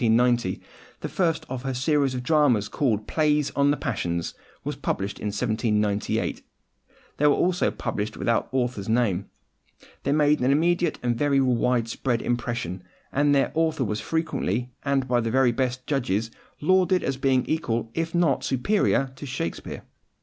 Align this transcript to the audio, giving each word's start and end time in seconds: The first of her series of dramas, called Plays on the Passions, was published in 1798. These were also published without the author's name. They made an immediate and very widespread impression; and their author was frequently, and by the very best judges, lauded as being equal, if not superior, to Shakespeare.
The 0.01 0.59
first 1.07 1.45
of 1.47 1.61
her 1.61 1.75
series 1.75 2.15
of 2.15 2.23
dramas, 2.23 2.67
called 2.69 3.05
Plays 3.05 3.51
on 3.51 3.69
the 3.69 3.77
Passions, 3.77 4.33
was 4.63 4.75
published 4.75 5.19
in 5.19 5.27
1798. 5.27 6.41
These 7.17 7.27
were 7.27 7.27
also 7.31 7.69
published 7.69 8.17
without 8.17 8.49
the 8.51 8.57
author's 8.57 8.89
name. 8.89 9.27
They 10.01 10.11
made 10.11 10.39
an 10.39 10.49
immediate 10.51 10.97
and 11.03 11.15
very 11.15 11.39
widespread 11.39 12.23
impression; 12.23 12.81
and 13.11 13.35
their 13.35 13.51
author 13.53 13.83
was 13.83 14.01
frequently, 14.01 14.71
and 14.83 15.07
by 15.07 15.19
the 15.19 15.29
very 15.29 15.51
best 15.51 15.85
judges, 15.85 16.31
lauded 16.61 17.03
as 17.03 17.17
being 17.17 17.45
equal, 17.45 17.91
if 17.93 18.15
not 18.15 18.43
superior, 18.43 19.11
to 19.17 19.27
Shakespeare. 19.27 19.83